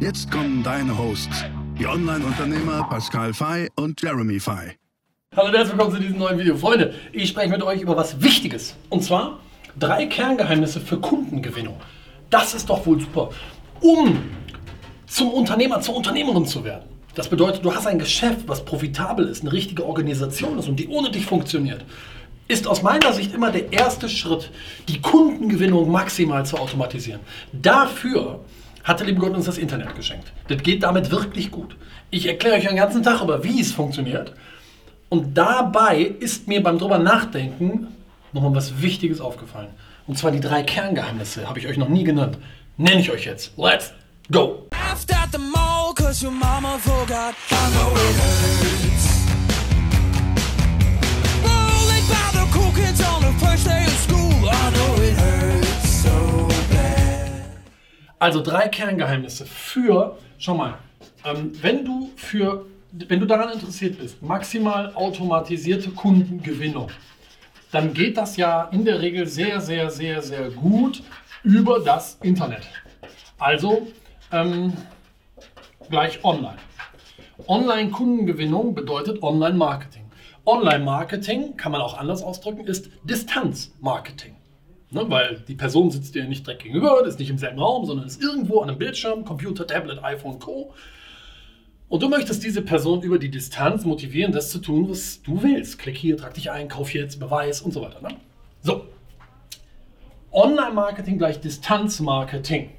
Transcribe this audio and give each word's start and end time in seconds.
Jetzt 0.00 0.30
kommen 0.30 0.62
deine 0.62 0.96
Hosts, 0.96 1.44
die 1.78 1.86
Online-Unternehmer 1.86 2.84
Pascal 2.88 3.34
Fay 3.34 3.68
und 3.76 4.00
Jeremy 4.00 4.40
Fay. 4.40 4.78
Hallo 5.36 5.48
und 5.48 5.54
herzlich 5.54 5.76
willkommen 5.76 5.94
zu 5.94 6.00
diesem 6.00 6.18
neuen 6.18 6.38
Video. 6.38 6.56
Freunde, 6.56 6.94
ich 7.12 7.28
spreche 7.28 7.50
mit 7.50 7.62
euch 7.62 7.82
über 7.82 7.94
was 7.98 8.22
Wichtiges. 8.22 8.76
Und 8.88 9.04
zwar 9.04 9.40
drei 9.78 10.06
Kerngeheimnisse 10.06 10.80
für 10.80 10.98
Kundengewinnung. 10.98 11.76
Das 12.30 12.54
ist 12.54 12.70
doch 12.70 12.86
wohl 12.86 12.98
super. 12.98 13.28
Um 13.82 14.22
zum 15.06 15.34
Unternehmer, 15.34 15.82
zur 15.82 15.96
Unternehmerin 15.96 16.46
zu 16.46 16.64
werden. 16.64 16.88
Das 17.14 17.28
bedeutet, 17.28 17.62
du 17.62 17.74
hast 17.74 17.86
ein 17.86 17.98
Geschäft, 17.98 18.48
was 18.48 18.64
profitabel 18.64 19.28
ist, 19.28 19.42
eine 19.42 19.52
richtige 19.52 19.84
Organisation 19.84 20.58
ist 20.58 20.66
und 20.66 20.76
die 20.76 20.88
ohne 20.88 21.10
dich 21.10 21.26
funktioniert. 21.26 21.84
Ist 22.48 22.66
aus 22.66 22.82
meiner 22.82 23.12
Sicht 23.12 23.34
immer 23.34 23.50
der 23.50 23.70
erste 23.70 24.08
Schritt, 24.08 24.50
die 24.88 25.02
Kundengewinnung 25.02 25.90
maximal 25.90 26.46
zu 26.46 26.56
automatisieren. 26.56 27.20
Dafür 27.52 28.40
hat 28.84 29.00
der 29.00 29.06
liebe 29.06 29.20
Gott 29.20 29.34
uns 29.34 29.46
das 29.46 29.58
Internet 29.58 29.94
geschenkt. 29.94 30.32
Das 30.48 30.62
geht 30.62 30.82
damit 30.82 31.10
wirklich 31.10 31.50
gut. 31.50 31.76
Ich 32.10 32.26
erkläre 32.26 32.56
euch 32.56 32.66
den 32.66 32.76
ganzen 32.76 33.02
Tag 33.02 33.22
über, 33.22 33.44
wie 33.44 33.60
es 33.60 33.72
funktioniert. 33.72 34.32
Und 35.08 35.36
dabei 35.36 36.00
ist 36.00 36.48
mir 36.48 36.62
beim 36.62 36.78
drüber 36.78 36.98
nachdenken 36.98 37.88
nochmal 38.32 38.54
was 38.54 38.80
Wichtiges 38.80 39.20
aufgefallen. 39.20 39.70
Und 40.06 40.18
zwar 40.18 40.30
die 40.30 40.40
drei 40.40 40.62
Kerngeheimnisse, 40.62 41.48
habe 41.48 41.58
ich 41.58 41.66
euch 41.66 41.76
noch 41.76 41.88
nie 41.88 42.04
genannt. 42.04 42.38
Nenne 42.76 43.00
ich 43.00 43.10
euch 43.10 43.24
jetzt. 43.24 43.52
Let's 43.56 43.92
go! 44.30 44.66
At 45.22 45.32
the 45.32 45.38
mall 45.38 45.94
cause 45.94 46.22
your 46.22 46.32
mama 46.32 46.78
forgot 46.78 47.34
I 47.50 47.70
know 47.70 48.29
Also 58.20 58.42
drei 58.42 58.68
Kerngeheimnisse 58.68 59.46
für, 59.46 60.18
schau 60.36 60.54
mal, 60.54 60.74
ähm, 61.24 61.52
wenn 61.62 61.86
du 61.86 62.10
für, 62.16 62.66
wenn 62.92 63.18
du 63.18 63.24
daran 63.24 63.50
interessiert 63.50 63.98
bist, 63.98 64.22
maximal 64.22 64.92
automatisierte 64.94 65.88
Kundengewinnung, 65.90 66.90
dann 67.72 67.94
geht 67.94 68.18
das 68.18 68.36
ja 68.36 68.64
in 68.72 68.84
der 68.84 69.00
Regel 69.00 69.26
sehr, 69.26 69.62
sehr, 69.62 69.90
sehr, 69.90 70.20
sehr 70.20 70.50
gut 70.50 71.02
über 71.44 71.80
das 71.80 72.18
Internet. 72.22 72.68
Also 73.38 73.88
ähm, 74.32 74.74
gleich 75.88 76.22
online. 76.22 76.58
Online-Kundengewinnung 77.48 78.74
bedeutet 78.74 79.22
Online-Marketing. 79.22 80.04
Online-Marketing, 80.44 81.56
kann 81.56 81.72
man 81.72 81.80
auch 81.80 81.96
anders 81.96 82.22
ausdrücken, 82.22 82.66
ist 82.66 82.90
Distanz-Marketing. 83.02 84.36
Ne, 84.92 85.04
weil 85.08 85.40
die 85.46 85.54
Person 85.54 85.90
sitzt 85.90 86.16
dir 86.16 86.24
nicht 86.24 86.46
direkt 86.46 86.64
gegenüber, 86.64 87.04
ist 87.06 87.20
nicht 87.20 87.30
im 87.30 87.38
selben 87.38 87.60
Raum, 87.60 87.84
sondern 87.86 88.06
ist 88.06 88.20
irgendwo 88.20 88.60
an 88.60 88.68
einem 88.68 88.78
Bildschirm, 88.78 89.24
Computer, 89.24 89.64
Tablet, 89.66 90.02
iPhone, 90.02 90.40
Co. 90.40 90.74
Und 91.88 92.02
du 92.02 92.08
möchtest 92.08 92.42
diese 92.42 92.62
Person 92.62 93.02
über 93.02 93.18
die 93.18 93.30
Distanz 93.30 93.84
motivieren, 93.84 94.32
das 94.32 94.50
zu 94.50 94.58
tun, 94.58 94.88
was 94.90 95.22
du 95.22 95.42
willst. 95.42 95.78
Klick 95.78 95.96
hier, 95.96 96.16
trag 96.16 96.34
dich 96.34 96.50
ein, 96.50 96.68
kauf 96.68 96.92
jetzt, 96.92 97.20
Beweis 97.20 97.60
und 97.60 97.72
so 97.72 97.82
weiter. 97.82 98.00
Ne? 98.00 98.16
So. 98.62 98.86
Online-Marketing 100.32 101.18
gleich 101.18 101.40
Distanz-Marketing. 101.40 102.70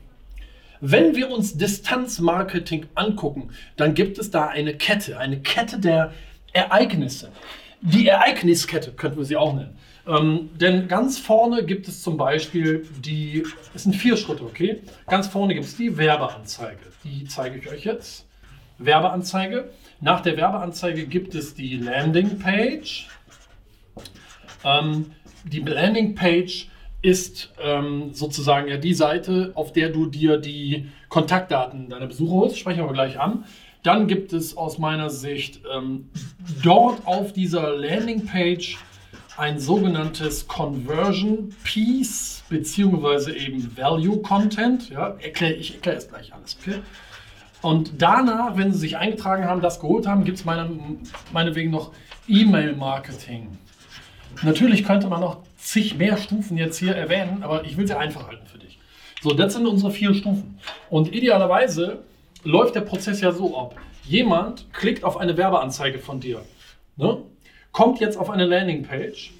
Wenn 0.81 1.15
wir 1.15 1.29
uns 1.29 1.57
Distanzmarketing 1.57 2.87
angucken, 2.95 3.51
dann 3.77 3.93
gibt 3.93 4.17
es 4.17 4.31
da 4.31 4.47
eine 4.47 4.73
Kette, 4.73 5.17
eine 5.17 5.39
Kette 5.39 5.79
der 5.79 6.11
Ereignisse. 6.53 7.31
Die 7.81 8.07
Ereigniskette 8.07 8.91
könnten 8.91 9.17
wir 9.17 9.25
sie 9.25 9.37
auch 9.37 9.53
nennen. 9.53 9.77
Ähm, 10.07 10.49
denn 10.59 10.87
ganz 10.87 11.19
vorne 11.19 11.63
gibt 11.63 11.87
es 11.87 12.01
zum 12.01 12.17
Beispiel 12.17 12.87
die, 13.05 13.43
es 13.73 13.83
sind 13.83 13.95
vier 13.95 14.17
Schritte, 14.17 14.43
okay? 14.43 14.81
Ganz 15.07 15.27
vorne 15.27 15.53
gibt 15.53 15.67
es 15.67 15.77
die 15.77 15.97
Werbeanzeige. 15.97 16.79
Die 17.03 17.25
zeige 17.25 17.57
ich 17.57 17.69
euch 17.69 17.85
jetzt. 17.85 18.25
Werbeanzeige. 18.79 19.69
Nach 19.99 20.21
der 20.21 20.37
Werbeanzeige 20.37 21.05
gibt 21.05 21.35
es 21.35 21.53
die 21.53 21.77
Landingpage. 21.77 23.07
Ähm, 24.63 25.11
die 25.43 25.59
Landingpage 25.59 26.67
ist 27.01 27.51
ähm, 27.61 28.13
sozusagen 28.13 28.67
ja 28.67 28.77
die 28.77 28.93
Seite, 28.93 29.51
auf 29.55 29.73
der 29.73 29.89
du 29.89 30.05
dir 30.05 30.37
die 30.37 30.87
Kontaktdaten 31.09 31.89
deiner 31.89 32.07
Besucher 32.07 32.33
holst. 32.33 32.59
Sprechen 32.59 32.79
wir 32.79 32.83
aber 32.85 32.93
gleich 32.93 33.19
an. 33.19 33.45
Dann 33.83 34.07
gibt 34.07 34.33
es 34.33 34.55
aus 34.55 34.77
meiner 34.77 35.09
Sicht 35.09 35.61
ähm, 35.71 36.09
dort 36.63 37.05
auf 37.07 37.33
dieser 37.33 37.75
Landingpage 37.75 38.77
ein 39.41 39.59
sogenanntes 39.59 40.47
Conversion 40.47 41.49
Piece 41.63 42.43
beziehungsweise 42.47 43.35
eben 43.35 43.75
Value 43.75 44.21
Content. 44.21 44.91
Ja, 44.91 45.15
erklär, 45.19 45.57
ich 45.57 45.73
erkläre 45.73 45.97
es 45.97 46.07
gleich 46.07 46.31
alles. 46.31 46.55
Okay? 46.61 46.79
Und 47.63 47.93
danach, 47.97 48.55
wenn 48.55 48.71
Sie 48.71 48.77
sich 48.77 48.97
eingetragen 48.97 49.45
haben, 49.45 49.61
das 49.61 49.79
geholt 49.79 50.05
haben, 50.05 50.25
gibt 50.25 50.37
es 50.37 50.45
meine, 50.45 50.69
meinetwegen 51.33 51.71
noch 51.71 51.91
E-Mail 52.27 52.75
Marketing. 52.75 53.57
Natürlich 54.43 54.83
könnte 54.83 55.07
man 55.07 55.21
noch 55.21 55.39
zig 55.57 55.97
mehr 55.97 56.17
Stufen 56.17 56.55
jetzt 56.55 56.77
hier 56.77 56.95
erwähnen, 56.95 57.41
aber 57.41 57.65
ich 57.65 57.77
will 57.77 57.87
sie 57.87 57.97
einfach 57.97 58.27
halten 58.27 58.45
für 58.45 58.59
dich. 58.59 58.77
So, 59.23 59.31
das 59.31 59.53
sind 59.53 59.65
unsere 59.65 59.91
vier 59.91 60.13
Stufen. 60.13 60.59
Und 60.91 61.15
idealerweise 61.15 62.03
läuft 62.43 62.75
der 62.75 62.81
Prozess 62.81 63.21
ja 63.21 63.31
so 63.31 63.57
ab. 63.57 63.75
Jemand 64.03 64.71
klickt 64.71 65.03
auf 65.03 65.17
eine 65.17 65.35
Werbeanzeige 65.35 65.97
von 65.97 66.19
dir, 66.19 66.43
ne? 66.95 67.23
Kommt 67.71 67.99
jetzt 67.99 68.17
auf 68.17 68.29
eine 68.29 68.45
Landingpage 68.45 69.31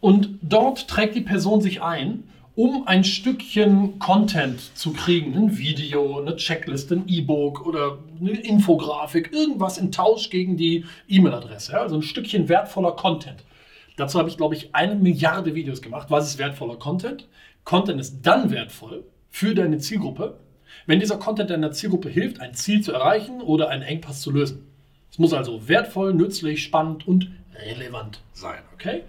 und 0.00 0.38
dort 0.42 0.88
trägt 0.88 1.14
die 1.14 1.20
Person 1.20 1.60
sich 1.60 1.82
ein, 1.82 2.24
um 2.54 2.88
ein 2.88 3.04
Stückchen 3.04 4.00
Content 4.00 4.76
zu 4.76 4.92
kriegen, 4.92 5.36
ein 5.36 5.58
Video, 5.58 6.20
eine 6.20 6.34
Checkliste, 6.34 6.96
ein 6.96 7.04
E-Book 7.06 7.64
oder 7.64 7.98
eine 8.20 8.32
Infografik, 8.32 9.32
irgendwas 9.32 9.78
in 9.78 9.92
Tausch 9.92 10.28
gegen 10.28 10.56
die 10.56 10.84
E-Mail-Adresse. 11.08 11.78
Also 11.78 11.96
ein 11.96 12.02
Stückchen 12.02 12.48
wertvoller 12.48 12.92
Content. 12.92 13.44
Dazu 13.96 14.18
habe 14.18 14.28
ich, 14.28 14.36
glaube 14.36 14.56
ich, 14.56 14.74
eine 14.74 14.96
Milliarde 14.96 15.54
Videos 15.54 15.82
gemacht. 15.82 16.08
Was 16.10 16.28
ist 16.28 16.38
wertvoller 16.38 16.76
Content? 16.76 17.28
Content 17.64 18.00
ist 18.00 18.22
dann 18.22 18.50
wertvoll 18.50 19.04
für 19.30 19.54
deine 19.54 19.78
Zielgruppe, 19.78 20.38
wenn 20.86 21.00
dieser 21.00 21.18
Content 21.18 21.50
deiner 21.50 21.72
Zielgruppe 21.72 22.08
hilft, 22.08 22.40
ein 22.40 22.54
Ziel 22.54 22.80
zu 22.80 22.92
erreichen 22.92 23.40
oder 23.40 23.68
einen 23.68 23.82
Engpass 23.82 24.20
zu 24.20 24.30
lösen. 24.30 24.67
Es 25.18 25.20
muss 25.20 25.32
also 25.32 25.66
wertvoll, 25.66 26.14
nützlich, 26.14 26.62
spannend 26.62 27.08
und 27.08 27.28
relevant 27.66 28.20
sein. 28.34 28.60
Okay? 28.74 29.02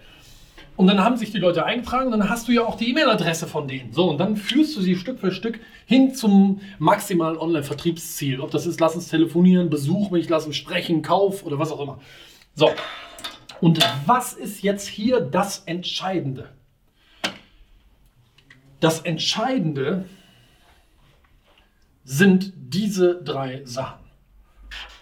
Und 0.75 0.87
dann 0.87 1.03
haben 1.03 1.17
sich 1.17 1.29
die 1.29 1.37
Leute 1.37 1.63
eingetragen, 1.63 2.09
dann 2.09 2.27
hast 2.27 2.47
du 2.47 2.51
ja 2.51 2.65
auch 2.65 2.77
die 2.77 2.89
E-Mail-Adresse 2.89 3.45
von 3.45 3.67
denen. 3.67 3.93
So, 3.93 4.09
und 4.09 4.17
dann 4.17 4.35
führst 4.35 4.75
du 4.75 4.81
sie 4.81 4.95
Stück 4.95 5.19
für 5.19 5.31
Stück 5.31 5.59
hin 5.85 6.15
zum 6.15 6.61
maximalen 6.79 7.37
Online-Vertriebsziel. 7.37 8.39
Ob 8.39 8.49
das 8.49 8.65
ist, 8.65 8.79
lass 8.79 8.95
uns 8.95 9.09
telefonieren, 9.09 9.69
besuch 9.69 10.09
mich, 10.09 10.27
lass 10.29 10.47
uns 10.47 10.55
sprechen, 10.55 11.03
kauf 11.03 11.45
oder 11.45 11.59
was 11.59 11.71
auch 11.71 11.79
immer. 11.79 11.99
So, 12.55 12.71
und 13.61 13.79
was 14.07 14.33
ist 14.33 14.63
jetzt 14.63 14.87
hier 14.87 15.21
das 15.21 15.59
Entscheidende? 15.59 16.49
Das 18.79 19.01
Entscheidende 19.01 20.05
sind 22.03 22.51
diese 22.55 23.21
drei 23.21 23.63
Sachen. 23.63 23.99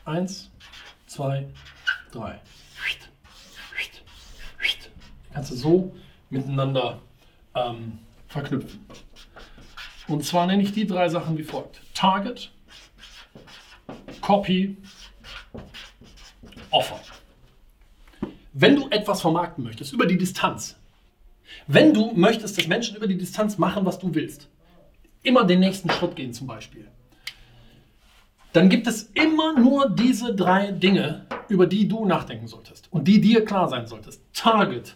Eins, 0.03 0.51
zwei, 1.17 1.47
drei. 2.11 2.39
Kannst 5.33 5.51
du 5.51 5.55
so 5.55 5.95
miteinander 6.29 6.99
ähm, 7.53 7.99
verknüpfen. 8.27 8.85
Und 10.07 10.23
zwar 10.23 10.47
nenne 10.47 10.63
ich 10.63 10.71
die 10.71 10.87
drei 10.87 11.09
Sachen 11.09 11.37
wie 11.37 11.43
folgt. 11.43 11.81
Target, 11.93 12.51
Copy, 14.21 14.77
Offer 16.71 16.99
wenn 18.59 18.75
du 18.75 18.87
etwas 18.89 19.21
vermarkten 19.21 19.63
möchtest, 19.63 19.93
über 19.93 20.07
die 20.07 20.17
Distanz, 20.17 20.77
wenn 21.67 21.93
du 21.93 22.13
möchtest, 22.13 22.57
dass 22.57 22.67
Menschen 22.67 22.97
über 22.97 23.05
die 23.05 23.17
Distanz 23.17 23.59
machen, 23.59 23.85
was 23.85 23.99
du 23.99 24.15
willst, 24.15 24.49
immer 25.21 25.43
den 25.43 25.59
nächsten 25.59 25.91
Schritt 25.91 26.15
gehen 26.15 26.33
zum 26.33 26.47
Beispiel, 26.47 26.87
dann 28.53 28.69
gibt 28.69 28.87
es 28.87 29.03
immer 29.13 29.59
nur 29.59 29.89
diese 29.89 30.35
drei 30.35 30.71
Dinge, 30.71 31.25
über 31.49 31.67
die 31.67 31.87
du 31.87 32.05
nachdenken 32.05 32.47
solltest 32.47 32.91
und 32.91 33.07
die 33.07 33.21
dir 33.21 33.45
klar 33.45 33.69
sein 33.69 33.87
solltest. 33.87 34.21
Target 34.33 34.95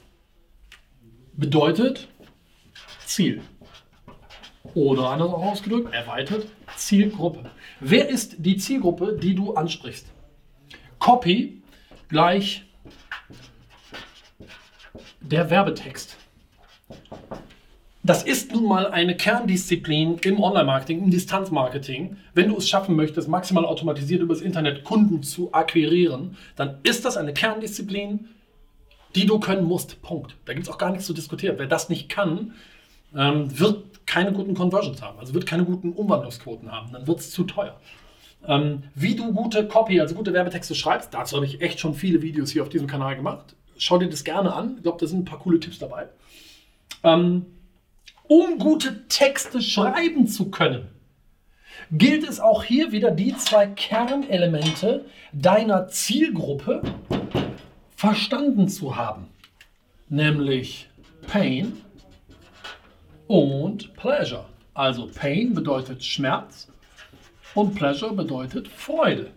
bedeutet 1.34 2.08
Ziel. 3.06 3.42
Oder 4.74 5.10
anders 5.10 5.30
auch 5.30 5.44
ausgedrückt, 5.44 5.94
erweitert 5.94 6.48
Zielgruppe. 6.78 7.50
Wer 7.80 8.10
ist 8.10 8.36
die 8.38 8.58
Zielgruppe, 8.58 9.18
die 9.18 9.36
du 9.36 9.54
ansprichst? 9.54 10.08
Copy 11.00 11.62
gleich 12.10 12.64
der 15.20 15.50
Werbetext. 15.50 16.18
Das 18.12 18.24
ist 18.24 18.52
nun 18.52 18.66
mal 18.66 18.88
eine 18.88 19.16
Kerndisziplin 19.16 20.18
im 20.18 20.44
Online-Marketing, 20.44 21.02
im 21.02 21.12
Distanzmarketing. 21.12 22.18
Wenn 22.34 22.50
du 22.50 22.58
es 22.58 22.68
schaffen 22.68 22.98
möchtest, 22.98 23.30
maximal 23.30 23.64
automatisiert 23.64 24.22
übers 24.22 24.42
Internet 24.42 24.84
Kunden 24.84 25.24
zu 25.24 25.54
akquirieren, 25.54 26.36
dann 26.58 26.80
ist 26.84 27.06
das 27.06 27.16
eine 27.16 27.34
Kerndisziplin, 27.34 28.28
die 29.16 29.26
du 29.26 29.40
können 29.40 29.64
musst. 29.64 30.02
Punkt. 30.02 30.36
Da 30.44 30.52
gibt 30.52 30.68
es 30.68 30.74
auch 30.74 30.78
gar 30.78 30.90
nichts 30.90 31.06
zu 31.06 31.14
diskutieren. 31.14 31.56
Wer 31.58 31.68
das 31.68 31.88
nicht 31.88 32.10
kann, 32.10 32.54
ähm, 33.16 33.58
wird 33.58 34.06
keine 34.06 34.34
guten 34.34 34.56
Conversions 34.56 35.02
haben, 35.02 35.18
also 35.18 35.34
wird 35.34 35.46
keine 35.46 35.64
guten 35.64 35.94
Umwandlungsquoten 35.94 36.70
haben. 36.70 36.92
Dann 36.92 37.08
wird 37.08 37.20
es 37.20 37.32
zu 37.32 37.46
teuer. 37.46 37.80
Ähm, 38.46 38.84
wie 38.94 39.16
du 39.16 39.32
gute 39.32 39.70
Copy, 39.70 40.02
also 40.02 40.16
gute 40.16 40.34
Werbetexte 40.34 40.76
schreibst, 40.76 41.14
dazu 41.14 41.38
habe 41.38 41.46
ich 41.46 41.62
echt 41.62 41.80
schon 41.80 41.94
viele 41.94 42.22
Videos 42.22 42.52
hier 42.52 42.64
auf 42.64 42.68
diesem 42.68 42.88
Kanal 42.88 43.16
gemacht. 43.16 43.56
Schau 43.78 43.98
dir 43.98 44.10
das 44.10 44.26
gerne 44.26 44.54
an. 44.54 44.74
Ich 44.76 44.84
glaube, 44.84 44.98
da 45.00 45.08
sind 45.08 45.20
ein 45.20 45.26
paar 45.26 45.40
coole 45.40 45.62
Tipps 45.62 45.80
dabei. 45.80 46.10
Ähm, 47.06 47.46
um 48.32 48.60
gute 48.60 49.10
Texte 49.10 49.62
schreiben 49.62 50.26
zu 50.26 50.50
können, 50.52 50.88
gilt 51.92 52.24
es 52.24 52.40
auch 52.40 52.64
hier 52.64 52.94
wieder 52.94 53.12
die 53.12 53.36
zwei 53.36 53.68
Kernelemente 53.68 55.04
deiner 55.34 55.90
Zielgruppe 55.90 56.82
verstanden 57.94 58.70
zu 58.70 58.96
haben. 58.96 59.28
Nämlich 60.08 60.90
Pain 61.28 61.74
und 63.28 63.94
Pleasure. 63.96 64.46
Also 64.74 65.10
Pain 65.14 65.54
bedeutet 65.54 66.02
Schmerz 66.02 66.70
und 67.54 67.76
Pleasure 67.76 68.14
bedeutet 68.14 68.70
Freude. 68.70 69.32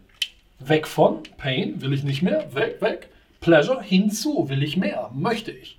Weg 0.61 0.87
von 0.87 1.25
Pain 1.37 1.81
will 1.83 1.93
ich 1.93 2.05
nicht 2.05 2.23
mehr, 2.23 2.55
weg, 2.55 2.81
weg. 2.81 3.09
Pleasure 3.41 3.83
hinzu 3.83 4.49
will 4.49 4.63
ich 4.63 4.77
mehr, 4.77 5.11
möchte 5.13 5.51
ich. 5.51 5.79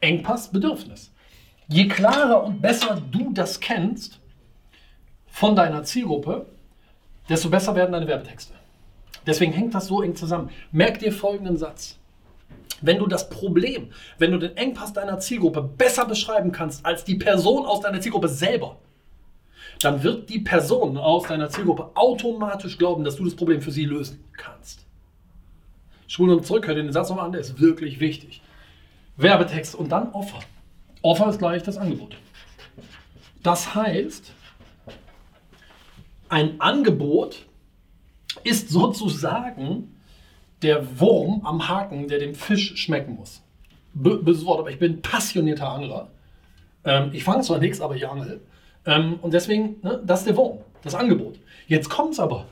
Engpass, 0.00 0.52
Bedürfnis. 0.52 1.11
Je 1.72 1.88
klarer 1.88 2.44
und 2.44 2.60
besser 2.60 3.00
du 3.10 3.32
das 3.32 3.58
kennst 3.58 4.20
von 5.26 5.56
deiner 5.56 5.84
Zielgruppe, 5.84 6.44
desto 7.30 7.48
besser 7.48 7.74
werden 7.74 7.92
deine 7.92 8.06
Werbetexte. 8.06 8.52
Deswegen 9.26 9.52
hängt 9.52 9.74
das 9.74 9.86
so 9.86 10.02
eng 10.02 10.14
zusammen. 10.14 10.50
Merk 10.70 10.98
dir 10.98 11.12
folgenden 11.12 11.56
Satz. 11.56 11.96
Wenn 12.82 12.98
du 12.98 13.06
das 13.06 13.30
Problem, 13.30 13.90
wenn 14.18 14.32
du 14.32 14.38
den 14.38 14.54
Engpass 14.54 14.92
deiner 14.92 15.18
Zielgruppe 15.18 15.62
besser 15.62 16.04
beschreiben 16.04 16.52
kannst 16.52 16.84
als 16.84 17.04
die 17.04 17.14
Person 17.14 17.64
aus 17.64 17.80
deiner 17.80 18.02
Zielgruppe 18.02 18.28
selber, 18.28 18.76
dann 19.80 20.02
wird 20.02 20.28
die 20.28 20.40
Person 20.40 20.98
aus 20.98 21.26
deiner 21.26 21.48
Zielgruppe 21.48 21.92
automatisch 21.94 22.76
glauben, 22.76 23.02
dass 23.02 23.16
du 23.16 23.24
das 23.24 23.34
Problem 23.34 23.62
für 23.62 23.70
sie 23.70 23.86
lösen 23.86 24.22
kannst. 24.36 24.84
Schwul 26.06 26.34
und 26.34 26.44
zurück, 26.44 26.66
hör 26.66 26.74
den 26.74 26.92
Satz 26.92 27.08
nochmal 27.08 27.24
an, 27.24 27.32
der 27.32 27.40
ist 27.40 27.60
wirklich 27.60 27.98
wichtig. 27.98 28.42
Werbetext 29.16 29.74
und 29.74 29.90
dann 29.90 30.12
Offer. 30.12 30.40
Offer 31.02 31.28
ist 31.28 31.38
gleich 31.38 31.62
das 31.62 31.76
Angebot. 31.76 32.16
Das 33.42 33.74
heißt, 33.74 34.32
ein 36.28 36.60
Angebot 36.60 37.44
ist 38.44 38.70
sozusagen 38.70 39.96
der 40.62 41.00
Wurm 41.00 41.44
am 41.44 41.68
Haken, 41.68 42.08
der 42.08 42.20
dem 42.20 42.34
Fisch 42.34 42.76
schmecken 42.76 43.16
muss. 43.16 43.42
Böses 43.94 44.46
Wort, 44.46 44.60
aber 44.60 44.70
ich 44.70 44.78
bin 44.78 45.02
passionierter 45.02 45.68
Angler. 45.68 46.08
Ähm, 46.84 47.10
ich 47.12 47.24
fange 47.24 47.42
zwar 47.42 47.58
nichts, 47.58 47.80
aber 47.80 47.96
ich 47.96 48.08
angel. 48.08 48.40
Ähm, 48.86 49.18
und 49.20 49.34
deswegen, 49.34 49.76
ne, 49.82 50.00
das 50.04 50.20
ist 50.20 50.28
der 50.28 50.36
Wurm, 50.36 50.58
das 50.82 50.94
Angebot. 50.94 51.38
Jetzt 51.66 51.90
kommt 51.90 52.14
es 52.14 52.20
aber. 52.20 52.46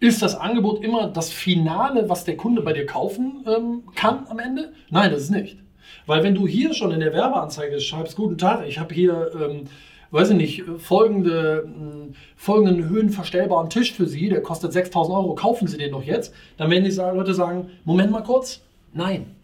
Ist 0.00 0.20
das 0.20 0.34
Angebot 0.34 0.84
immer 0.84 1.08
das 1.08 1.30
Finale, 1.32 2.08
was 2.08 2.24
der 2.24 2.36
Kunde 2.36 2.60
bei 2.60 2.72
dir 2.72 2.84
kaufen 2.84 3.44
ähm, 3.46 3.84
kann 3.94 4.26
am 4.28 4.38
Ende? 4.38 4.72
Nein, 4.90 5.10
das 5.10 5.22
ist 5.22 5.30
nicht. 5.30 5.58
Weil 6.06 6.22
wenn 6.22 6.34
du 6.34 6.46
hier 6.46 6.74
schon 6.74 6.92
in 6.92 7.00
der 7.00 7.12
Werbeanzeige 7.12 7.80
schreibst, 7.80 8.16
guten 8.16 8.38
Tag, 8.38 8.66
ich 8.66 8.78
habe 8.78 8.94
hier, 8.94 9.30
ähm, 9.34 9.64
weiß 10.10 10.30
ich 10.30 10.36
nicht, 10.36 10.62
folgende, 10.78 11.66
äh, 11.66 12.14
folgenden 12.36 12.88
höhenverstellbaren 12.88 13.70
Tisch 13.70 13.92
für 13.92 14.06
Sie, 14.06 14.28
der 14.28 14.42
kostet 14.42 14.72
6000 14.72 15.16
Euro, 15.16 15.34
kaufen 15.34 15.68
Sie 15.68 15.78
den 15.78 15.92
doch 15.92 16.04
jetzt, 16.04 16.34
dann 16.56 16.70
werden 16.70 16.84
die 16.84 16.90
Leute 16.90 17.34
sagen, 17.34 17.70
Moment 17.84 18.10
mal 18.10 18.22
kurz, 18.22 18.62
nein, 18.92 19.34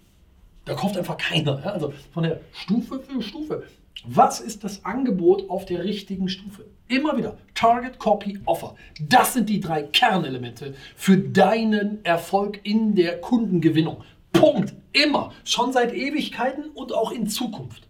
da 0.64 0.74
kauft 0.74 0.96
einfach 0.96 1.16
keiner. 1.16 1.60
Also 1.72 1.92
von 2.12 2.22
der 2.22 2.40
Stufe 2.52 3.00
für 3.00 3.22
Stufe. 3.22 3.64
Was 4.04 4.40
ist 4.40 4.64
das 4.64 4.84
Angebot 4.84 5.50
auf 5.50 5.66
der 5.66 5.84
richtigen 5.84 6.28
Stufe? 6.28 6.64
Immer 6.88 7.16
wieder 7.18 7.36
Target, 7.54 7.98
Copy, 7.98 8.38
Offer. 8.46 8.74
Das 9.00 9.34
sind 9.34 9.48
die 9.48 9.60
drei 9.60 9.82
Kernelemente 9.82 10.74
für 10.96 11.18
deinen 11.18 12.04
Erfolg 12.04 12.60
in 12.62 12.94
der 12.94 13.20
Kundengewinnung. 13.20 13.98
Punkt. 14.32 14.74
Immer. 14.92 15.32
Schon 15.44 15.72
seit 15.72 15.92
Ewigkeiten 15.92 16.70
und 16.70 16.92
auch 16.92 17.12
in 17.12 17.28
Zukunft. 17.28 17.88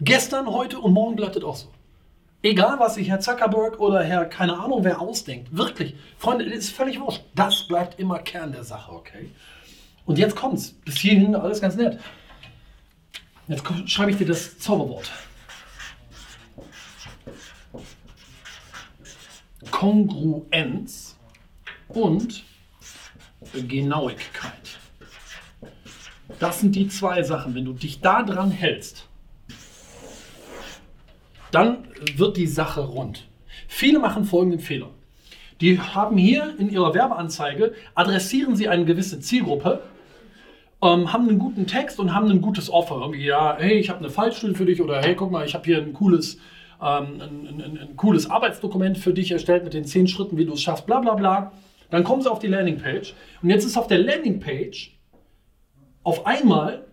Gestern, 0.00 0.46
heute 0.46 0.80
und 0.80 0.92
morgen 0.92 1.16
bleibt 1.16 1.36
es 1.36 1.44
auch 1.44 1.56
so. 1.56 1.68
Egal, 2.42 2.78
was 2.78 2.96
sich 2.96 3.08
Herr 3.08 3.20
Zuckerberg 3.20 3.80
oder 3.80 4.02
Herr, 4.04 4.26
keine 4.26 4.58
Ahnung, 4.58 4.84
wer 4.84 5.00
ausdenkt. 5.00 5.56
Wirklich. 5.56 5.94
Freunde, 6.18 6.44
das 6.44 6.58
ist 6.58 6.70
völlig 6.70 7.00
wurscht. 7.00 7.22
Das 7.34 7.66
bleibt 7.66 7.98
immer 7.98 8.18
Kern 8.18 8.52
der 8.52 8.64
Sache, 8.64 8.92
okay? 8.92 9.30
Und 10.04 10.18
jetzt 10.18 10.36
kommt's. 10.36 10.72
Bis 10.84 10.98
hierhin 10.98 11.34
alles 11.34 11.60
ganz 11.60 11.76
nett. 11.76 11.98
Jetzt 13.48 13.62
schreibe 13.86 14.10
ich 14.10 14.18
dir 14.18 14.26
das 14.26 14.58
Zauberwort. 14.58 15.10
Kongruenz 19.70 21.16
und 21.88 22.44
Genauigkeit. 23.52 24.78
Das 26.38 26.60
sind 26.60 26.74
die 26.74 26.88
zwei 26.88 27.22
Sachen. 27.22 27.54
Wenn 27.54 27.64
du 27.64 27.72
dich 27.72 28.00
da 28.00 28.22
dran 28.22 28.50
hältst, 28.50 29.08
dann 31.52 31.84
wird 32.16 32.36
die 32.36 32.46
Sache 32.46 32.80
rund. 32.80 33.28
Viele 33.68 33.98
machen 33.98 34.24
folgenden 34.24 34.60
Fehler. 34.60 34.90
Die 35.60 35.78
haben 35.78 36.18
hier 36.18 36.54
in 36.58 36.68
ihrer 36.70 36.94
Werbeanzeige, 36.94 37.74
adressieren 37.94 38.56
sie 38.56 38.68
eine 38.68 38.84
gewisse 38.84 39.20
Zielgruppe, 39.20 39.82
ähm, 40.82 41.12
haben 41.12 41.28
einen 41.28 41.38
guten 41.38 41.66
Text 41.66 42.00
und 42.00 42.12
haben 42.12 42.28
ein 42.28 42.40
gutes 42.40 42.68
Offer. 42.70 42.96
Irgendwie, 43.00 43.24
ja, 43.24 43.56
hey, 43.58 43.78
ich 43.78 43.88
habe 43.88 44.00
eine 44.00 44.10
Fallstudie 44.10 44.54
für 44.54 44.66
dich 44.66 44.82
oder 44.82 45.00
hey, 45.00 45.14
guck 45.14 45.30
mal, 45.30 45.46
ich 45.46 45.54
habe 45.54 45.64
hier 45.64 45.78
ein 45.78 45.92
cooles, 45.92 46.38
ähm, 46.82 47.20
ein, 47.20 47.46
ein, 47.46 47.78
ein, 47.80 47.96
cooles 47.96 48.28
Arbeitsdokument 48.28 48.98
für 48.98 49.14
dich 49.14 49.30
erstellt 49.30 49.62
mit 49.62 49.74
den 49.74 49.84
zehn 49.84 50.08
Schritten, 50.08 50.36
wie 50.36 50.44
du 50.44 50.54
es 50.54 50.62
schaffst, 50.62 50.86
bla 50.86 50.98
bla 50.98 51.14
bla. 51.14 51.52
Dann 51.90 52.02
kommen 52.02 52.22
sie 52.22 52.30
auf 52.30 52.40
die 52.40 52.48
Landingpage 52.48 53.14
und 53.42 53.50
jetzt 53.50 53.64
ist 53.64 53.76
auf 53.76 53.86
der 53.86 53.98
Landingpage 53.98 54.93
auf 56.04 56.26
einmal 56.26 56.84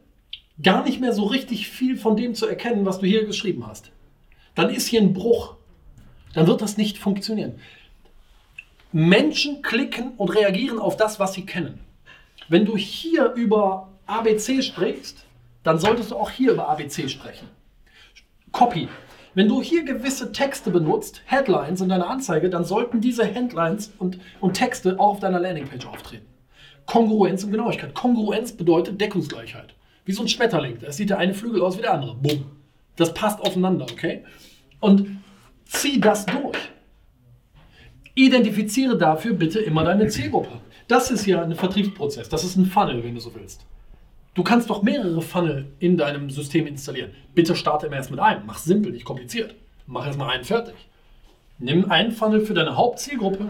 gar 0.61 0.83
nicht 0.83 0.99
mehr 0.99 1.13
so 1.13 1.23
richtig 1.23 1.69
viel 1.69 1.97
von 1.97 2.17
dem 2.17 2.33
zu 2.33 2.47
erkennen, 2.47 2.85
was 2.85 2.99
du 2.99 3.05
hier 3.05 3.25
geschrieben 3.25 3.67
hast. 3.67 3.91
Dann 4.55 4.69
ist 4.69 4.87
hier 4.87 5.01
ein 5.01 5.13
Bruch. 5.13 5.55
Dann 6.33 6.47
wird 6.47 6.61
das 6.61 6.77
nicht 6.77 6.97
funktionieren. 6.97 7.59
Menschen 8.91 9.61
klicken 9.61 10.13
und 10.17 10.29
reagieren 10.29 10.79
auf 10.79 10.97
das, 10.97 11.19
was 11.19 11.33
sie 11.33 11.45
kennen. 11.45 11.79
Wenn 12.49 12.65
du 12.65 12.75
hier 12.75 13.33
über 13.33 13.89
ABC 14.05 14.61
sprichst, 14.61 15.25
dann 15.63 15.79
solltest 15.79 16.11
du 16.11 16.17
auch 16.17 16.29
hier 16.29 16.51
über 16.51 16.69
ABC 16.69 17.07
sprechen. 17.07 17.47
Copy. 18.51 18.89
Wenn 19.33 19.47
du 19.47 19.61
hier 19.61 19.83
gewisse 19.85 20.33
Texte 20.33 20.71
benutzt, 20.71 21.21
Headlines 21.25 21.79
in 21.79 21.87
deiner 21.87 22.09
Anzeige, 22.09 22.49
dann 22.49 22.65
sollten 22.65 22.99
diese 22.99 23.23
Headlines 23.23 23.93
und, 23.97 24.19
und 24.41 24.55
Texte 24.55 24.99
auch 24.99 25.11
auf 25.11 25.19
deiner 25.21 25.39
Landingpage 25.39 25.85
auftreten. 25.85 26.25
Kongruenz 26.85 27.43
und 27.43 27.51
Genauigkeit. 27.51 27.93
Kongruenz 27.93 28.51
bedeutet 28.51 28.99
Deckungsgleichheit. 28.99 29.73
Wie 30.05 30.11
so 30.11 30.21
ein 30.21 30.27
Schmetterling. 30.27 30.79
Da 30.79 30.91
sieht 30.91 31.09
der 31.09 31.19
eine 31.19 31.33
Flügel 31.33 31.61
aus 31.61 31.77
wie 31.77 31.81
der 31.81 31.93
andere. 31.93 32.15
Bumm. 32.15 32.45
Das 32.95 33.13
passt 33.13 33.39
aufeinander, 33.41 33.85
okay? 33.91 34.23
Und 34.79 35.21
zieh 35.65 35.99
das 35.99 36.25
durch. 36.25 36.57
Identifiziere 38.13 38.97
dafür 38.97 39.33
bitte 39.33 39.59
immer 39.59 39.83
deine 39.83 40.07
Zielgruppe. 40.07 40.59
Das 40.87 41.11
ist 41.11 41.25
ja 41.25 41.41
ein 41.41 41.55
Vertriebsprozess. 41.55 42.27
Das 42.27 42.43
ist 42.43 42.57
ein 42.57 42.65
Funnel, 42.65 43.03
wenn 43.03 43.15
du 43.15 43.21
so 43.21 43.33
willst. 43.33 43.65
Du 44.33 44.43
kannst 44.43 44.69
doch 44.69 44.81
mehrere 44.81 45.21
Funnel 45.21 45.67
in 45.79 45.97
deinem 45.97 46.29
System 46.29 46.67
installieren. 46.67 47.11
Bitte 47.33 47.55
starte 47.55 47.87
immer 47.87 47.97
erst 47.97 48.11
mit 48.11 48.19
einem. 48.19 48.45
Mach 48.45 48.57
simpel, 48.57 48.91
nicht 48.91 49.05
kompliziert. 49.05 49.55
Mach 49.87 50.05
erst 50.05 50.17
mal 50.17 50.29
einen 50.29 50.43
fertig. 50.43 50.75
Nimm 51.59 51.91
einen 51.91 52.11
Funnel 52.11 52.41
für 52.41 52.53
deine 52.53 52.75
Hauptzielgruppe, 52.75 53.49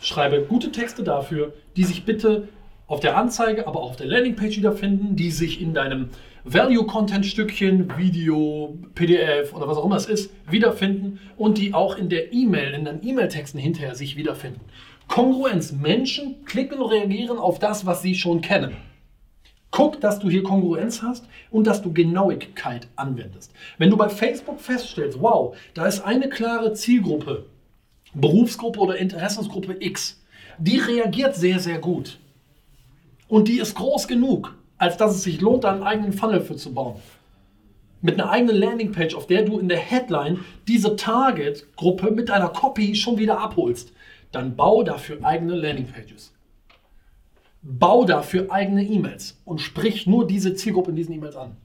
schreibe 0.00 0.42
gute 0.42 0.72
Texte 0.72 1.02
dafür, 1.02 1.52
die 1.76 1.84
sich 1.84 2.04
bitte 2.04 2.48
auf 2.90 2.98
der 2.98 3.16
Anzeige, 3.16 3.68
aber 3.68 3.80
auch 3.80 3.90
auf 3.90 3.96
der 3.96 4.08
Landingpage 4.08 4.56
wiederfinden, 4.56 5.14
die 5.14 5.30
sich 5.30 5.62
in 5.62 5.74
deinem 5.74 6.08
Value-Content-Stückchen, 6.42 7.96
Video, 7.96 8.76
PDF 8.96 9.54
oder 9.54 9.68
was 9.68 9.78
auch 9.78 9.84
immer 9.84 9.94
es 9.94 10.06
ist, 10.06 10.32
wiederfinden 10.50 11.20
und 11.36 11.58
die 11.58 11.72
auch 11.72 11.96
in 11.96 12.08
der 12.08 12.32
E-Mail, 12.32 12.74
in 12.74 12.84
deinen 12.84 13.06
E-Mail-Texten 13.06 13.58
hinterher 13.58 13.94
sich 13.94 14.16
wiederfinden. 14.16 14.60
Kongruenz. 15.06 15.70
Menschen 15.70 16.44
klicken 16.44 16.80
und 16.80 16.90
reagieren 16.90 17.38
auf 17.38 17.60
das, 17.60 17.86
was 17.86 18.02
sie 18.02 18.16
schon 18.16 18.40
kennen. 18.40 18.76
Guck, 19.70 20.00
dass 20.00 20.18
du 20.18 20.28
hier 20.28 20.42
Kongruenz 20.42 21.00
hast 21.00 21.28
und 21.52 21.68
dass 21.68 21.82
du 21.82 21.92
Genauigkeit 21.92 22.88
anwendest. 22.96 23.52
Wenn 23.78 23.90
du 23.90 23.96
bei 23.96 24.08
Facebook 24.08 24.60
feststellst, 24.60 25.20
wow, 25.20 25.56
da 25.74 25.86
ist 25.86 26.00
eine 26.00 26.28
klare 26.28 26.72
Zielgruppe, 26.72 27.46
Berufsgruppe 28.14 28.80
oder 28.80 28.96
Interessensgruppe 28.96 29.76
X, 29.78 30.20
die 30.58 30.78
reagiert 30.78 31.36
sehr, 31.36 31.60
sehr 31.60 31.78
gut. 31.78 32.18
Und 33.30 33.46
die 33.46 33.60
ist 33.60 33.76
groß 33.76 34.08
genug, 34.08 34.56
als 34.76 34.96
dass 34.96 35.14
es 35.14 35.22
sich 35.22 35.40
lohnt, 35.40 35.64
einen 35.64 35.84
eigenen 35.84 36.12
Funnel 36.12 36.40
für 36.40 36.56
zu 36.56 36.74
bauen. 36.74 36.96
Mit 38.02 38.20
einer 38.20 38.28
eigenen 38.28 38.56
Landingpage, 38.56 39.14
auf 39.14 39.28
der 39.28 39.44
du 39.44 39.58
in 39.60 39.68
der 39.68 39.78
Headline 39.78 40.40
diese 40.66 40.96
Target-Gruppe 40.96 42.10
mit 42.10 42.28
deiner 42.28 42.48
Copy 42.48 42.96
schon 42.96 43.18
wieder 43.18 43.38
abholst. 43.38 43.92
Dann 44.32 44.56
bau 44.56 44.82
dafür 44.82 45.18
eigene 45.22 45.54
Landingpages. 45.54 46.32
Bau 47.62 48.04
dafür 48.04 48.50
eigene 48.50 48.82
E-Mails 48.82 49.40
und 49.44 49.60
sprich 49.60 50.08
nur 50.08 50.26
diese 50.26 50.54
Zielgruppe 50.54 50.90
in 50.90 50.96
diesen 50.96 51.14
E-Mails 51.14 51.36
an. 51.36 51.56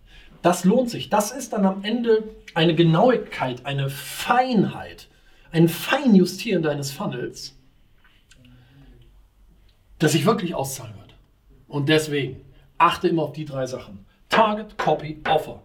Das 0.44 0.66
lohnt 0.66 0.92
sich. 0.92 1.10
Das 1.10 1.32
ist 1.32 1.54
dann 1.54 1.66
am 1.66 1.84
Ende 1.84 2.26
eine 2.54 2.76
Genauigkeit, 2.76 3.66
eine 3.66 3.90
Feinheit, 3.90 5.08
ein 5.52 5.68
Feinjustieren 5.68 6.62
deines 6.62 6.92
Funnels, 6.92 7.56
das 9.98 10.12
sich 10.12 10.26
wirklich 10.28 10.54
auszahlen 10.54 10.94
wird. 10.98 11.05
Und 11.68 11.90
deswegen 11.90 12.42
achte 12.78 13.08
immer 13.08 13.24
auf 13.24 13.34
die 13.34 13.46
drei 13.46 13.66
Sachen. 13.66 14.06
Target, 14.30 14.78
Copy, 14.78 15.22
Offer. 15.30 15.62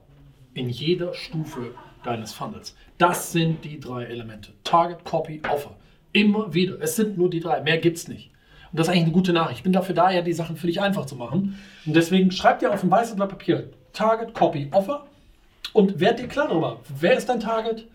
In 0.55 0.69
jeder 0.69 1.15
Stufe 1.15 1.75
deines 2.03 2.33
Funnels. 2.33 2.75
Das 2.99 3.33
sind 3.33 3.65
die 3.65 3.79
drei 3.79 4.05
Elemente. 4.05 4.53
Target, 4.65 5.05
Copy, 5.05 5.43
Offer. 5.49 5.77
Immer 6.13 6.53
wieder. 6.53 6.81
Es 6.81 6.97
sind 6.97 7.17
nur 7.17 7.31
die 7.31 7.41
drei. 7.41 7.61
Mehr 7.61 7.79
gibt 7.79 7.99
es 7.99 8.09
nicht. 8.09 8.31
Und 8.71 8.79
das 8.79 8.87
ist 8.87 8.93
eigentlich 8.93 9.05
eine 9.05 9.13
gute 9.13 9.33
Nachricht. 9.33 9.59
Ich 9.59 9.65
bin 9.65 9.73
dafür 9.73 9.95
da, 9.95 10.11
ja 10.11 10.23
die 10.23 10.33
Sachen 10.33 10.57
für 10.57 10.67
dich 10.67 10.81
einfach 10.81 11.07
zu 11.07 11.17
machen. 11.17 11.59
Und 11.85 11.97
deswegen 11.97 12.31
schreib 12.31 12.61
dir 12.61 12.73
auf 12.73 12.83
ein 12.83 12.91
weißes 12.91 13.17
Blatt 13.17 13.31
Papier 13.31 13.71
Target, 13.93 14.35
Copy, 14.35 14.69
Offer 14.73 15.07
und 15.73 16.01
werd 16.01 16.19
dir 16.19 16.29
klar 16.29 16.49
darüber, 16.49 16.81
wer 16.89 17.17
ist 17.17 17.29
dein 17.29 17.41
Target, 17.41 17.87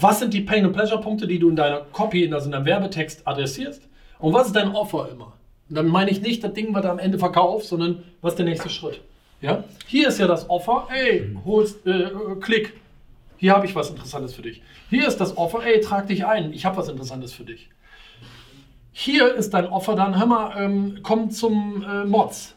was 0.00 0.18
sind 0.18 0.34
die 0.34 0.40
Pain- 0.40 0.66
und 0.66 0.72
Pleasure-Punkte, 0.72 1.26
die 1.26 1.38
du 1.38 1.48
in 1.48 1.56
deiner 1.56 1.80
Copy, 1.92 2.32
also 2.32 2.46
in 2.46 2.52
deinem 2.52 2.66
Werbetext 2.66 3.26
adressierst 3.26 3.88
und 4.18 4.34
was 4.34 4.48
ist 4.48 4.56
dein 4.56 4.74
Offer 4.74 5.08
immer. 5.10 5.34
Und 5.68 5.74
dann 5.76 5.88
meine 5.88 6.10
ich 6.10 6.20
nicht 6.20 6.42
das 6.42 6.54
Ding, 6.54 6.74
was 6.74 6.82
du 6.82 6.90
am 6.90 6.98
Ende 6.98 7.18
verkaufst, 7.18 7.68
sondern 7.68 8.02
was 8.22 8.36
der 8.36 8.46
nächste 8.46 8.70
Schritt. 8.70 9.00
Ja? 9.40 9.64
Hier 9.86 10.08
ist 10.08 10.18
ja 10.18 10.26
das 10.26 10.48
Offer, 10.48 10.88
ey, 10.90 11.36
holst, 11.44 11.86
äh, 11.86 12.10
klick, 12.40 12.74
hier 13.36 13.54
habe 13.54 13.66
ich 13.66 13.74
was 13.74 13.90
Interessantes 13.90 14.34
für 14.34 14.42
dich. 14.42 14.62
Hier 14.90 15.06
ist 15.06 15.18
das 15.18 15.36
Offer, 15.36 15.64
ey, 15.64 15.80
trag 15.80 16.08
dich 16.08 16.26
ein, 16.26 16.52
ich 16.52 16.64
habe 16.64 16.76
was 16.76 16.88
Interessantes 16.88 17.32
für 17.32 17.44
dich. 17.44 17.68
Hier 18.92 19.32
ist 19.34 19.54
dein 19.54 19.66
Offer 19.66 19.94
dann, 19.94 20.18
hör 20.18 20.26
mal, 20.26 20.60
ähm, 20.60 20.98
komm 21.02 21.30
zum 21.30 21.84
äh, 21.88 22.04
Mods. 22.04 22.56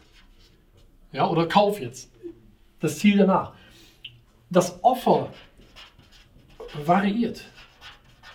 Ja, 1.11 1.29
oder 1.29 1.45
kauf 1.45 1.79
jetzt. 1.79 2.09
Das 2.79 2.97
Ziel 2.97 3.17
danach. 3.17 3.53
Das 4.49 4.83
Offer 4.83 5.29
variiert 6.85 7.43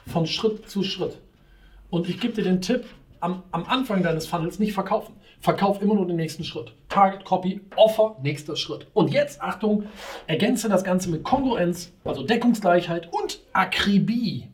von 0.06 0.26
Schritt 0.26 0.70
zu 0.70 0.84
Schritt. 0.84 1.18
Und 1.90 2.08
ich 2.08 2.20
gebe 2.20 2.34
dir 2.34 2.44
den 2.44 2.60
Tipp, 2.60 2.84
am, 3.26 3.42
am 3.50 3.64
Anfang 3.64 4.02
deines 4.02 4.26
Funnels 4.26 4.58
nicht 4.58 4.72
verkaufen. 4.72 5.14
Verkauf 5.40 5.82
immer 5.82 5.94
nur 5.94 6.06
den 6.06 6.16
nächsten 6.16 6.44
Schritt. 6.44 6.72
Target, 6.88 7.24
Copy, 7.24 7.60
Offer, 7.76 8.16
nächster 8.22 8.56
Schritt. 8.56 8.86
Und 8.94 9.12
jetzt, 9.12 9.42
Achtung, 9.42 9.84
ergänze 10.26 10.68
das 10.68 10.84
Ganze 10.84 11.10
mit 11.10 11.24
Kongruenz, 11.24 11.92
also 12.04 12.22
Deckungsgleichheit 12.22 13.12
und 13.12 13.40
Akribie. 13.52 14.48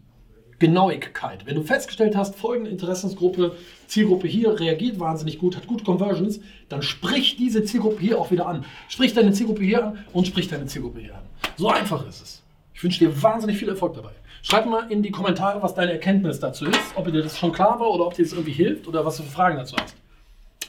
Genauigkeit. 0.58 1.44
Wenn 1.44 1.56
du 1.56 1.62
festgestellt 1.62 2.16
hast, 2.16 2.36
folgende 2.36 2.70
Interessensgruppe, 2.70 3.56
Zielgruppe 3.88 4.28
hier 4.28 4.60
reagiert 4.60 5.00
wahnsinnig 5.00 5.40
gut, 5.40 5.56
hat 5.56 5.66
gute 5.66 5.82
Conversions, 5.82 6.38
dann 6.68 6.82
sprich 6.82 7.36
diese 7.36 7.64
Zielgruppe 7.64 8.00
hier 8.00 8.20
auch 8.20 8.30
wieder 8.30 8.46
an. 8.46 8.64
Sprich 8.88 9.12
deine 9.12 9.32
Zielgruppe 9.32 9.64
hier 9.64 9.84
an 9.84 10.04
und 10.12 10.28
sprich 10.28 10.46
deine 10.46 10.66
Zielgruppe 10.66 11.00
hier 11.00 11.16
an. 11.16 11.22
So 11.56 11.68
einfach 11.68 12.06
ist 12.06 12.22
es. 12.22 12.42
Ich 12.74 12.82
wünsche 12.82 12.98
dir 12.98 13.22
wahnsinnig 13.22 13.58
viel 13.58 13.68
Erfolg 13.68 13.94
dabei. 13.94 14.12
Schreib 14.42 14.66
mal 14.66 14.90
in 14.90 15.02
die 15.02 15.10
Kommentare, 15.10 15.62
was 15.62 15.74
deine 15.74 15.92
Erkenntnis 15.92 16.40
dazu 16.40 16.66
ist, 16.66 16.96
ob 16.96 17.10
dir 17.10 17.22
das 17.22 17.38
schon 17.38 17.52
klar 17.52 17.78
war 17.78 17.90
oder 17.90 18.06
ob 18.06 18.14
dir 18.14 18.24
das 18.24 18.32
irgendwie 18.32 18.52
hilft 18.52 18.88
oder 18.88 19.04
was 19.04 19.16
du 19.16 19.22
für 19.22 19.30
Fragen 19.30 19.56
dazu 19.56 19.76
hast. 19.76 19.96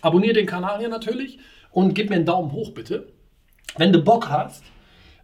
Abonniere 0.01 0.33
den 0.33 0.45
Kanal 0.45 0.79
hier 0.79 0.89
natürlich 0.89 1.39
und 1.71 1.95
gib 1.95 2.09
mir 2.09 2.17
einen 2.17 2.25
Daumen 2.25 2.51
hoch 2.51 2.71
bitte. 2.71 3.07
Wenn 3.77 3.91
du 3.91 4.03
Bock 4.03 4.29
hast, 4.29 4.63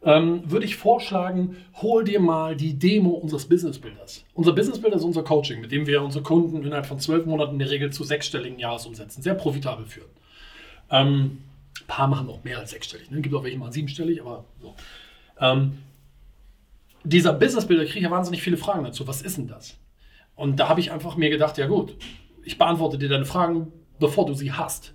ähm, 0.02 0.50
würde 0.50 0.66
ich 0.66 0.78
vorschlagen, 0.78 1.58
hol 1.82 2.04
dir 2.04 2.20
mal 2.20 2.56
die 2.56 2.80
Demo 2.80 3.10
unseres 3.12 3.48
Business 3.48 3.78
Builders. 3.78 4.24
Unser 4.34 4.54
Business 4.54 4.80
Builder 4.82 4.98
ist 4.98 5.04
unser 5.04 5.24
Coaching, 5.24 5.62
mit 5.62 5.72
dem 5.72 5.86
wir 5.86 6.02
unsere 6.02 6.24
Kunden 6.24 6.64
innerhalb 6.64 6.86
von 6.86 7.00
zwölf 7.00 7.26
Monaten 7.26 7.54
in 7.54 7.60
der 7.60 7.70
Regel 7.70 7.92
zu 7.92 8.04
sechsstelligen 8.04 8.58
Jahresumsätzen 8.58 9.22
sehr 9.22 9.36
profitabel 9.36 9.86
führen. 9.86 10.10
Ähm, 10.90 11.40
ein 11.82 11.88
paar 11.88 12.08
machen 12.08 12.30
auch 12.30 12.44
mehr 12.44 12.60
als 12.60 12.72
sechsstellig. 12.72 13.12
Ne? 13.12 13.22
Gibt 13.22 13.36
auch 13.36 13.44
welche 13.44 13.58
mal 13.58 13.72
siebenstellig, 13.72 14.22
aber 14.22 14.46
so. 14.62 14.74
Ähm, 15.40 15.80
dieser 17.04 17.34
Business 17.34 17.66
Builder 17.66 17.86
kriege 17.86 18.00
ich 18.00 18.04
ja 18.04 18.12
wahnsinnig 18.12 18.42
viele 18.42 18.58
Fragen 18.58 18.84
dazu. 18.84 19.08
Was 19.08 19.22
ist 19.22 19.38
denn 19.38 19.48
das? 19.48 19.78
Und 20.36 20.60
da 20.60 20.70
habe 20.70 20.80
ich 20.80 20.92
einfach 20.92 21.16
mir 21.16 21.30
gedacht, 21.30 21.58
ja 21.58 21.68
gut, 21.68 21.96
ich 22.44 22.58
beantworte 22.58 22.98
dir 22.98 23.10
deine 23.10 23.26
Fragen, 23.26 23.72
bevor 24.00 24.26
du 24.26 24.34
sie 24.34 24.52
hast, 24.52 24.94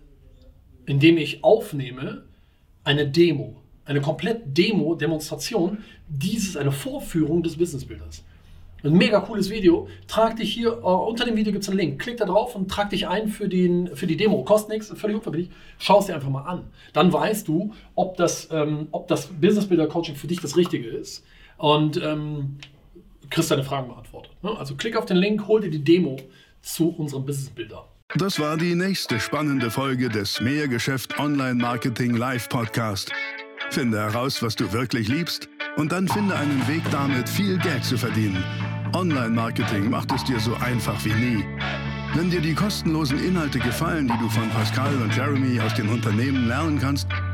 indem 0.87 1.19
ich 1.19 1.45
aufnehme 1.45 2.25
eine 2.85 3.09
Demo 3.09 3.65
eine 3.85 4.01
komplett 4.01 4.57
Demo, 4.57 4.95
Demonstration, 4.95 5.79
dieses 6.09 6.57
eine 6.57 6.73
Vorführung 6.73 7.43
des 7.43 7.57
Businessbilders. 7.57 8.25
Ein 8.83 8.95
mega 8.95 9.21
cooles 9.21 9.49
Video. 9.49 9.89
Trag 10.07 10.37
dich 10.37 10.53
hier, 10.53 10.85
uh, 10.85 11.09
unter 11.09 11.25
dem 11.25 11.37
Video 11.37 11.53
gibt 11.53 11.65
es 11.65 11.71
einen 11.71 11.79
Link. 11.79 12.03
Klick 12.03 12.19
da 12.19 12.27
drauf 12.27 12.55
und 12.55 12.71
trag 12.71 12.91
dich 12.91 13.09
ein 13.09 13.29
für, 13.29 13.49
den, 13.49 13.97
für 13.97 14.07
die 14.07 14.17
Demo. 14.17 14.45
Kostet 14.45 14.71
nichts, 14.71 14.93
völlig 14.95 15.17
unverbindlich. 15.17 15.51
Schau 15.79 16.01
es 16.01 16.07
dir 16.07 16.15
einfach 16.15 16.29
mal 16.29 16.43
an. 16.43 16.67
Dann 16.93 17.11
weißt 17.11 17.49
du, 17.49 17.73
ob 17.95 18.19
das, 18.19 18.49
ähm, 18.53 18.89
ob 18.91 19.09
das 19.09 19.29
Business 19.29 19.69
Builder 19.69 19.87
Coaching 19.87 20.17
für 20.17 20.27
dich 20.27 20.41
das 20.41 20.59
Richtige 20.59 20.87
ist. 20.87 21.25
Und 21.57 22.01
ähm, 22.03 22.59
kriegst 23.31 23.51
deine 23.51 23.65
Fragen 23.65 23.89
beantwortet. 23.89 24.33
Ne? 24.43 24.51
Also 24.57 24.75
klick 24.75 24.97
auf 24.97 25.07
den 25.07 25.17
Link, 25.17 25.47
hol 25.47 25.61
dir 25.61 25.71
die 25.71 25.83
Demo 25.83 26.17
zu 26.63 26.91
unserem 26.91 27.25
Business 27.25 27.51
Builder. 27.51 27.89
Das 28.17 28.39
war 28.39 28.57
die 28.57 28.75
nächste 28.75 29.19
spannende 29.19 29.71
Folge 29.71 30.09
des 30.09 30.41
Mehrgeschäft 30.41 31.19
Online 31.19 31.55
Marketing 31.55 32.17
Live 32.17 32.49
Podcast. 32.49 33.13
Finde 33.71 33.99
heraus, 33.99 34.43
was 34.43 34.55
du 34.55 34.73
wirklich 34.73 35.09
liebst 35.09 35.49
und 35.77 35.91
dann 35.91 36.07
finde 36.07 36.37
einen 36.37 36.67
Weg 36.69 36.83
damit, 36.91 37.29
viel 37.29 37.59
Geld 37.59 37.85
zu 37.85 37.97
verdienen. 37.97 38.43
Online-Marketing 38.95 39.91
macht 39.91 40.13
es 40.13 40.23
dir 40.23 40.39
so 40.39 40.55
einfach 40.55 41.05
wie 41.05 41.13
nie. 41.13 41.45
Wenn 42.15 42.31
dir 42.31 42.41
die 42.41 42.55
kostenlosen 42.55 43.19
Inhalte 43.25 43.59
gefallen, 43.59 44.07
die 44.07 44.19
du 44.19 44.29
von 44.29 44.49
Pascal 44.51 44.95
und 45.03 45.17
Jeremy 45.17 45.59
aus 45.61 45.75
den 45.75 45.89
Unternehmen 45.89 46.47
lernen 46.47 46.79
kannst, 46.79 47.09